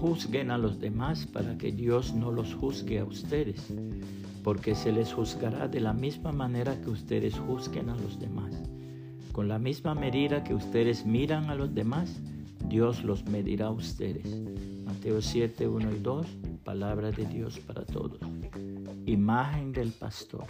juzguen 0.00 0.50
a 0.50 0.56
los 0.56 0.80
demás 0.80 1.26
para 1.26 1.58
que 1.58 1.72
Dios 1.72 2.14
no 2.14 2.32
los 2.32 2.54
juzgue 2.54 3.00
a 3.00 3.04
ustedes, 3.04 3.66
porque 4.42 4.74
se 4.74 4.92
les 4.92 5.12
juzgará 5.12 5.68
de 5.68 5.80
la 5.80 5.92
misma 5.92 6.32
manera 6.32 6.80
que 6.80 6.88
ustedes 6.88 7.38
juzguen 7.38 7.90
a 7.90 7.96
los 7.96 8.18
demás. 8.18 8.54
Con 9.32 9.48
la 9.48 9.58
misma 9.58 9.94
medida 9.94 10.42
que 10.42 10.54
ustedes 10.54 11.04
miran 11.04 11.50
a 11.50 11.54
los 11.54 11.74
demás, 11.74 12.18
Dios 12.66 13.04
los 13.04 13.26
medirá 13.26 13.66
a 13.66 13.72
ustedes. 13.72 14.40
Mateo 14.86 15.20
7, 15.20 15.68
1 15.68 15.92
y 15.92 15.98
2, 15.98 16.26
palabra 16.64 17.10
de 17.10 17.26
Dios 17.26 17.58
para 17.60 17.84
todos. 17.84 18.20
Imagen 19.04 19.72
del 19.72 19.92
pastor. 19.92 20.46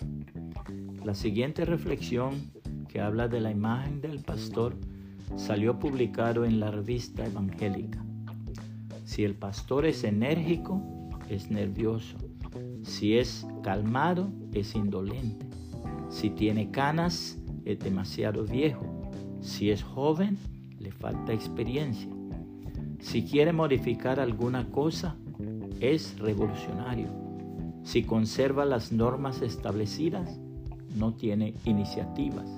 La 1.05 1.15
siguiente 1.15 1.65
reflexión 1.65 2.53
que 2.89 3.01
habla 3.01 3.27
de 3.27 3.41
la 3.41 3.51
imagen 3.51 4.01
del 4.01 4.21
pastor 4.21 4.77
salió 5.35 5.77
publicado 5.79 6.45
en 6.45 6.61
la 6.61 6.71
revista 6.71 7.27
evangélica. 7.27 8.05
Si 9.21 9.25
el 9.27 9.35
pastor 9.35 9.85
es 9.85 10.03
enérgico, 10.03 10.81
es 11.29 11.51
nervioso. 11.51 12.17
Si 12.83 13.19
es 13.19 13.47
calmado, 13.63 14.33
es 14.55 14.75
indolente. 14.75 15.45
Si 16.09 16.31
tiene 16.31 16.71
canas, 16.71 17.39
es 17.67 17.81
demasiado 17.81 18.47
viejo. 18.47 18.87
Si 19.43 19.71
es 19.71 19.83
joven, 19.83 20.39
le 20.79 20.91
falta 20.91 21.35
experiencia. 21.35 22.09
Si 22.99 23.23
quiere 23.23 23.53
modificar 23.53 24.21
alguna 24.21 24.71
cosa, 24.71 25.17
es 25.81 26.19
revolucionario. 26.19 27.09
Si 27.83 28.05
conserva 28.05 28.65
las 28.65 28.91
normas 28.91 29.43
establecidas, 29.43 30.41
no 30.97 31.13
tiene 31.13 31.53
iniciativas. 31.67 32.49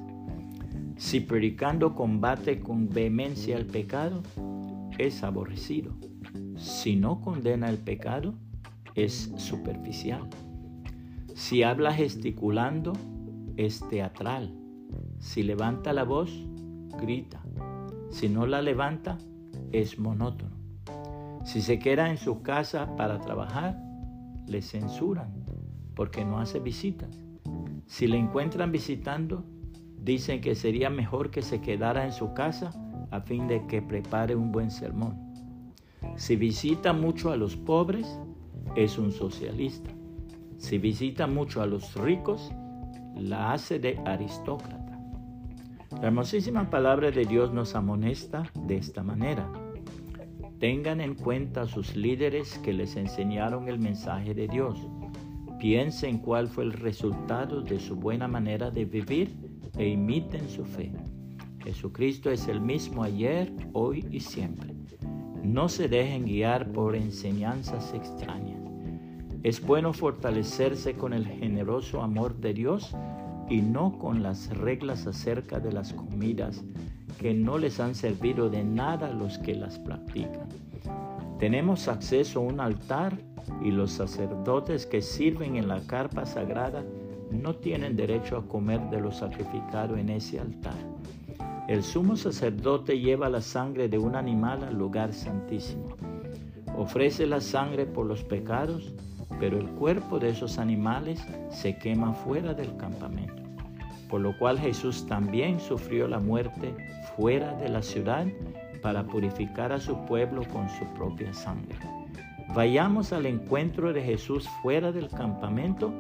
Si 0.97 1.19
predicando 1.19 1.97
combate 1.97 2.61
con 2.61 2.89
vehemencia 2.89 3.57
el 3.57 3.67
pecado, 3.67 4.23
es 4.97 5.25
aborrecido. 5.25 5.93
Si 6.57 6.97
no 6.97 7.21
condena 7.21 7.69
el 7.69 7.79
pecado, 7.79 8.35
es 8.95 9.33
superficial. 9.37 10.29
Si 11.35 11.63
habla 11.63 11.93
gesticulando, 11.93 12.93
es 13.57 13.81
teatral. 13.89 14.55
Si 15.19 15.43
levanta 15.43 15.93
la 15.93 16.05
voz, 16.05 16.31
grita. 17.01 17.43
Si 18.11 18.29
no 18.29 18.47
la 18.47 18.63
levanta, 18.63 19.19
es 19.73 19.99
monótono. 19.99 20.57
Si 21.45 21.63
se 21.63 21.79
queda 21.79 22.11
en 22.11 22.19
su 22.19 22.43
casa 22.43 22.95
para 22.97 23.21
trabajar, 23.21 23.83
le 24.47 24.63
censuran 24.63 25.33
porque 25.95 26.25
no 26.25 26.39
hace 26.39 26.61
visitas. 26.61 27.19
Si 27.87 28.07
le 28.07 28.19
encuentran 28.19 28.73
visitando, 28.73 29.45
dicen 29.99 30.41
que 30.41 30.55
sería 30.55 30.91
mejor 30.91 31.31
que 31.31 31.43
se 31.43 31.61
quedara 31.61 32.05
en 32.05 32.13
su 32.13 32.35
casa 32.35 32.73
a 33.11 33.21
fin 33.21 33.47
de 33.49 33.67
que 33.67 33.83
prepare 33.83 34.35
un 34.35 34.53
buen 34.53 34.71
sermón. 34.71 35.32
Si 36.17 36.37
visita 36.37 36.93
mucho 36.93 37.31
a 37.31 37.37
los 37.37 37.57
pobres, 37.57 38.19
es 38.77 38.99
un 38.99 39.13
socialista. 39.13 39.91
Si 40.59 40.79
visita 40.79 41.27
mucho 41.27 41.63
a 41.63 41.67
los 41.67 41.95
ricos, 41.95 42.53
la 43.17 43.53
hace 43.53 43.79
de 43.79 43.99
aristócrata. 44.05 44.99
La 46.01 46.09
hermosísima 46.09 46.71
palabra 46.71 47.11
de 47.11 47.25
Dios 47.25 47.53
nos 47.53 47.75
amonesta 47.75 48.51
de 48.67 48.77
esta 48.77 49.03
manera. 49.03 49.51
Tengan 50.59 51.01
en 51.01 51.15
cuenta 51.15 51.63
a 51.63 51.67
sus 51.67 51.97
líderes 51.97 52.59
que 52.59 52.73
les 52.73 52.97
enseñaron 52.97 53.69
el 53.69 53.79
mensaje 53.79 54.35
de 54.35 54.49
Dios. 54.49 54.79
Piensen 55.59 56.19
cuál 56.19 56.49
fue 56.49 56.65
el 56.65 56.73
resultado 56.73 57.61
de 57.61 57.79
su 57.79 57.97
buena 57.97 58.27
manera 58.27 58.71
de 58.71 58.85
vivir 58.85 59.37
e 59.77 59.89
imiten 59.89 60.49
su 60.49 60.65
fe. 60.65 60.93
Jesucristo 61.63 62.31
es 62.31 62.49
el 62.49 62.61
mismo 62.61 63.05
ayer, 63.05 63.53
hoy 63.73 64.07
y 64.11 64.21
siempre. 64.21 64.72
No 65.43 65.69
se 65.69 65.89
dejen 65.89 66.25
guiar 66.25 66.73
por 66.73 66.95
enseñanzas 66.95 67.93
extrañas. 67.95 68.61
Es 69.43 69.61
bueno 69.61 69.93
fortalecerse 69.93 70.95
con 70.95 71.13
el 71.13 71.27
generoso 71.27 72.01
amor 72.01 72.37
de 72.37 72.55
Dios 72.55 72.95
y 73.49 73.61
no 73.61 73.99
con 73.99 74.23
las 74.23 74.57
reglas 74.57 75.07
acerca 75.07 75.59
de 75.59 75.73
las 75.73 75.93
comidas 75.93 76.63
que 77.19 77.35
no 77.35 77.59
les 77.59 77.81
han 77.81 77.95
servido 77.97 78.51
de 78.51 78.63
nada 78.63 79.09
a 79.09 79.13
los 79.13 79.39
que 79.39 79.55
las 79.55 79.79
practican. 79.81 80.49
Tenemos 81.39 81.89
acceso 81.89 82.39
a 82.39 82.43
un 82.45 82.61
altar 82.61 83.19
y 83.65 83.73
los 83.73 83.91
sacerdotes 83.91 84.87
que 84.87 85.03
sirven 85.03 85.57
en 85.57 85.67
la 85.67 85.81
carpa 85.81 86.25
sagrada 86.25 86.85
no 87.33 87.57
tienen 87.57 87.97
derecho 87.97 88.37
a 88.37 88.47
comer 88.47 88.81
de 88.91 89.01
lo 89.01 89.11
sacrificado 89.11 89.97
en 89.97 90.09
ese 90.11 90.39
altar. 90.39 90.92
El 91.69 91.85
sumo 91.85 92.17
sacerdote 92.17 92.99
lleva 92.99 93.29
la 93.29 93.41
sangre 93.41 93.89
de 93.89 93.97
un 93.97 94.17
animal 94.17 94.65
al 94.65 94.77
lugar 94.77 95.13
santísimo. 95.13 95.97
Ofrece 96.77 97.25
la 97.25 97.41
sangre 97.41 97.87
por 97.87 98.05
los 98.07 98.25
pecados, 98.25 98.93
pero 99.39 99.59
el 99.59 99.69
cuerpo 99.71 100.19
de 100.19 100.31
esos 100.31 100.59
animales 100.59 101.25
se 101.51 101.79
quema 101.79 102.15
fuera 102.15 102.53
del 102.53 102.77
campamento. 102.77 103.43
Por 104.11 104.23
lo 104.23 104.37
cual 104.39 104.59
Jesús 104.59 105.07
también 105.07 105.61
sufrió 105.61 106.09
la 106.09 106.19
muerte 106.19 106.75
fuera 107.17 107.55
de 107.55 107.69
la 107.69 107.81
ciudad 107.81 108.27
para 108.83 109.05
purificar 109.05 109.71
a 109.71 109.79
su 109.79 109.97
pueblo 110.07 110.43
con 110.53 110.69
su 110.69 110.85
propia 110.95 111.33
sangre. 111.33 111.77
Vayamos 112.55 113.13
al 113.13 113.25
encuentro 113.25 113.93
de 113.93 114.03
Jesús 114.03 114.49
fuera 114.63 114.91
del 114.91 115.09
campamento 115.09 115.93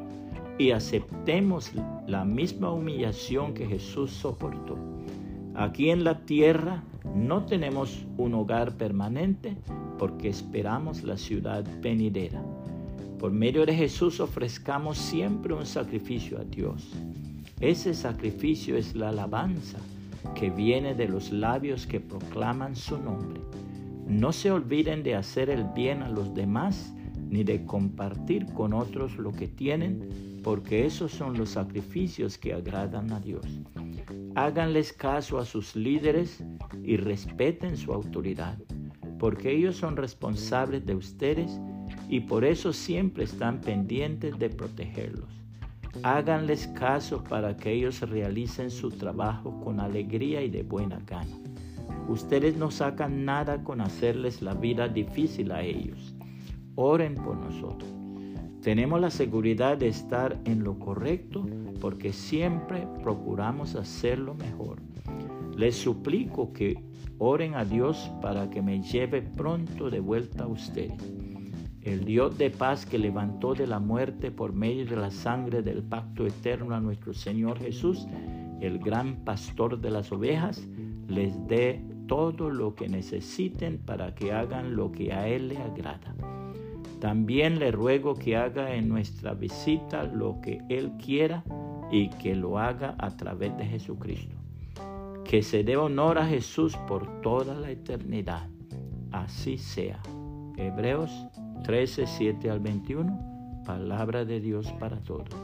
y 0.58 0.72
aceptemos 0.72 1.70
la 2.08 2.24
misma 2.24 2.72
humillación 2.72 3.54
que 3.54 3.64
Jesús 3.64 4.10
soportó. 4.10 4.91
Aquí 5.54 5.90
en 5.90 6.02
la 6.02 6.20
tierra 6.20 6.82
no 7.14 7.44
tenemos 7.44 8.06
un 8.16 8.32
hogar 8.34 8.76
permanente 8.78 9.56
porque 9.98 10.28
esperamos 10.28 11.02
la 11.02 11.18
ciudad 11.18 11.64
venidera. 11.82 12.42
Por 13.18 13.32
medio 13.32 13.66
de 13.66 13.74
Jesús 13.74 14.18
ofrezcamos 14.20 14.96
siempre 14.96 15.52
un 15.52 15.66
sacrificio 15.66 16.40
a 16.40 16.44
Dios. 16.44 16.90
Ese 17.60 17.92
sacrificio 17.92 18.76
es 18.76 18.96
la 18.96 19.10
alabanza 19.10 19.78
que 20.34 20.50
viene 20.50 20.94
de 20.94 21.06
los 21.06 21.30
labios 21.30 21.86
que 21.86 22.00
proclaman 22.00 22.74
su 22.74 22.98
nombre. 22.98 23.40
No 24.08 24.32
se 24.32 24.50
olviden 24.50 25.02
de 25.02 25.16
hacer 25.16 25.50
el 25.50 25.64
bien 25.74 26.02
a 26.02 26.08
los 26.08 26.34
demás 26.34 26.92
ni 27.28 27.44
de 27.44 27.64
compartir 27.64 28.46
con 28.54 28.72
otros 28.72 29.16
lo 29.16 29.32
que 29.32 29.48
tienen, 29.48 30.40
porque 30.42 30.86
esos 30.86 31.12
son 31.12 31.36
los 31.38 31.50
sacrificios 31.50 32.38
que 32.38 32.52
agradan 32.52 33.12
a 33.12 33.20
Dios. 33.20 33.46
Háganles 34.34 34.93
caso 34.93 35.38
a 35.38 35.44
sus 35.44 35.76
líderes 35.76 36.43
y 36.82 36.97
respeten 36.97 37.76
su 37.76 37.93
autoridad, 37.93 38.59
porque 39.19 39.53
ellos 39.53 39.76
son 39.76 39.97
responsables 39.97 40.87
de 40.87 40.94
ustedes 40.94 41.60
y 42.09 42.20
por 42.20 42.44
eso 42.44 42.72
siempre 42.72 43.25
están 43.25 43.60
pendientes 43.60 44.38
de 44.38 44.48
protegerlos. 44.48 45.28
Háganles 46.03 46.66
caso 46.69 47.22
para 47.22 47.56
que 47.56 47.72
ellos 47.72 48.00
realicen 48.00 48.70
su 48.70 48.91
trabajo 48.91 49.60
con 49.60 49.81
alegría 49.81 50.43
y 50.43 50.49
de 50.49 50.62
buena 50.62 50.99
gana. 51.06 51.37
Ustedes 52.09 52.56
no 52.56 52.70
sacan 52.70 53.26
nada 53.26 53.62
con 53.62 53.82
hacerles 53.82 54.41
la 54.41 54.54
vida 54.54 54.88
difícil 54.88 55.53
a 55.53 55.62
ellos. 55.62 56.14
Oren 56.75 57.14
por 57.16 57.37
nosotros. 57.37 58.01
Tenemos 58.62 59.00
la 59.00 59.10
seguridad 59.10 59.76
de 59.76 59.88
estar 59.88 60.40
en 60.44 60.64
lo 60.64 60.78
correcto 60.78 61.44
porque 61.80 62.12
siempre 62.12 62.86
procuramos 63.02 63.74
hacerlo 63.74 64.34
mejor. 64.34 64.80
Les 65.56 65.76
suplico 65.76 66.52
que 66.52 66.82
oren 67.18 67.54
a 67.54 67.64
Dios 67.64 68.10
para 68.22 68.48
que 68.48 68.62
me 68.62 68.80
lleve 68.80 69.20
pronto 69.20 69.90
de 69.90 70.00
vuelta 70.00 70.44
a 70.44 70.48
ustedes 70.48 71.22
el 71.82 72.04
Dios 72.04 72.38
de 72.38 72.50
paz 72.50 72.86
que 72.86 72.98
levantó 72.98 73.54
de 73.54 73.66
la 73.66 73.80
muerte 73.80 74.30
por 74.30 74.52
medio 74.52 74.86
de 74.86 74.96
la 74.96 75.10
sangre 75.10 75.62
del 75.62 75.82
pacto 75.82 76.26
eterno 76.26 76.74
a 76.74 76.80
nuestro 76.80 77.12
Señor 77.12 77.58
Jesús, 77.58 78.06
el 78.60 78.78
gran 78.78 79.24
pastor 79.24 79.80
de 79.80 79.90
las 79.90 80.12
ovejas, 80.12 80.64
les 81.08 81.34
dé 81.48 81.84
todo 82.06 82.50
lo 82.50 82.75
que 82.76 82.88
necesiten 82.88 83.78
para 83.78 84.14
que 84.14 84.32
hagan 84.32 84.76
lo 84.76 84.92
que 84.92 85.12
a 85.12 85.26
Él 85.26 85.48
le 85.48 85.58
agrada. 85.58 86.14
También 87.02 87.58
le 87.58 87.72
ruego 87.72 88.14
que 88.14 88.37
haga 88.37 88.76
en 88.76 88.88
nuestra 88.88 89.34
visita 89.34 90.04
lo 90.04 90.40
que 90.40 90.60
Él 90.69 90.93
quiera 91.04 91.43
y 91.90 92.10
que 92.10 92.37
lo 92.37 92.60
haga 92.60 92.94
a 92.96 93.10
través 93.16 93.58
de 93.58 93.66
Jesucristo. 93.66 94.37
Que 95.25 95.43
se 95.43 95.64
dé 95.64 95.76
honor 95.76 96.19
a 96.19 96.28
Jesús 96.28 96.76
por 96.87 97.20
toda 97.20 97.56
la 97.56 97.72
eternidad. 97.72 98.49
Así 99.10 99.58
sea. 99.58 100.00
Hebreos 100.56 101.10
13, 101.64 102.06
7 102.06 102.50
al 102.50 102.60
21, 102.60 103.62
palabra 103.66 104.25
de 104.25 104.38
Dios 104.38 104.70
para 104.78 105.00
todos. 105.00 105.34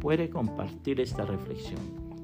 Puede 0.00 0.28
compartir 0.28 1.00
esta 1.00 1.24
reflexión 1.24 1.80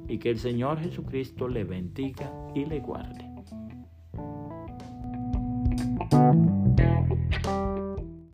y 0.07 0.19
que 0.19 0.29
el 0.29 0.39
Señor 0.39 0.81
Jesucristo 0.81 1.49
le 1.49 1.65
bendiga 1.65 2.31
y 2.55 2.67
le 2.67 2.81
guarde. 2.81 3.25